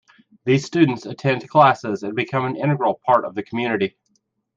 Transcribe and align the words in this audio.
These 0.45 0.65
students 0.65 1.05
attend 1.05 1.47
classes 1.47 2.01
and 2.01 2.15
become 2.15 2.43
an 2.45 2.55
integral 2.55 2.99
part 3.05 3.23
of 3.23 3.35
the 3.35 3.43
community. 3.43 3.95